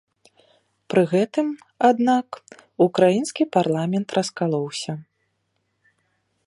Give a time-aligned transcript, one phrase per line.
[0.93, 1.47] Пры гэтым,
[1.89, 2.27] аднак,
[2.87, 4.93] украінскі парламент раскалоўся.